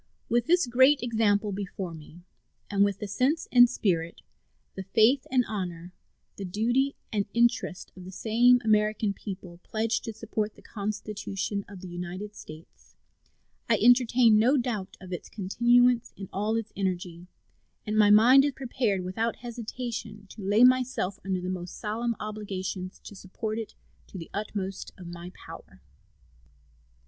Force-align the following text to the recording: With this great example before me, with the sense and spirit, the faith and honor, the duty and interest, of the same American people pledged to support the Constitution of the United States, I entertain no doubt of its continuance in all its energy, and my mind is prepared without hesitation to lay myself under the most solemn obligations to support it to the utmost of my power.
With 0.29 0.47
this 0.47 0.65
great 0.65 1.03
example 1.03 1.51
before 1.51 1.93
me, 1.93 2.21
with 2.73 2.97
the 2.97 3.07
sense 3.07 3.47
and 3.51 3.69
spirit, 3.69 4.23
the 4.73 4.81
faith 4.81 5.27
and 5.29 5.45
honor, 5.47 5.93
the 6.37 6.43
duty 6.43 6.95
and 7.13 7.27
interest, 7.35 7.91
of 7.95 8.03
the 8.05 8.11
same 8.11 8.59
American 8.65 9.13
people 9.13 9.59
pledged 9.61 10.03
to 10.05 10.13
support 10.13 10.55
the 10.55 10.63
Constitution 10.63 11.63
of 11.67 11.81
the 11.81 11.87
United 11.87 12.35
States, 12.35 12.95
I 13.69 13.75
entertain 13.77 14.39
no 14.39 14.57
doubt 14.57 14.97
of 14.99 15.13
its 15.13 15.29
continuance 15.29 16.13
in 16.17 16.27
all 16.33 16.55
its 16.55 16.73
energy, 16.75 17.27
and 17.85 17.95
my 17.95 18.09
mind 18.09 18.43
is 18.43 18.53
prepared 18.53 19.01
without 19.03 19.35
hesitation 19.45 20.25
to 20.29 20.41
lay 20.41 20.63
myself 20.63 21.19
under 21.23 21.41
the 21.41 21.47
most 21.47 21.77
solemn 21.77 22.15
obligations 22.19 22.97
to 23.03 23.13
support 23.15 23.59
it 23.59 23.75
to 24.07 24.17
the 24.17 24.31
utmost 24.33 24.93
of 24.97 25.05
my 25.05 25.31
power. 25.35 25.79